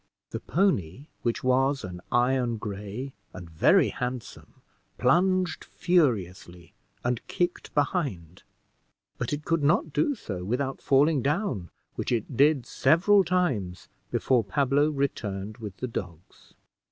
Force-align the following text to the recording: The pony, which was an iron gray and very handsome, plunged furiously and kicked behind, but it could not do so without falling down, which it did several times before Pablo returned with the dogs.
The 0.31 0.39
pony, 0.39 1.05
which 1.21 1.43
was 1.43 1.83
an 1.83 2.01
iron 2.11 2.57
gray 2.57 3.13
and 3.35 3.47
very 3.47 3.89
handsome, 3.89 4.53
plunged 4.97 5.63
furiously 5.63 6.73
and 7.03 7.21
kicked 7.27 7.71
behind, 7.75 8.41
but 9.19 9.31
it 9.31 9.45
could 9.45 9.61
not 9.61 9.93
do 9.93 10.15
so 10.15 10.43
without 10.43 10.81
falling 10.81 11.21
down, 11.21 11.69
which 11.97 12.11
it 12.11 12.35
did 12.35 12.65
several 12.65 13.23
times 13.23 13.89
before 14.09 14.43
Pablo 14.43 14.89
returned 14.89 15.57
with 15.59 15.77
the 15.77 15.87
dogs. 15.87 16.55